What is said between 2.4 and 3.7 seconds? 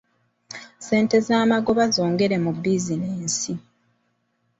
mu bizinensi.